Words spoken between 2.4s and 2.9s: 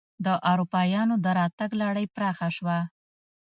شوه.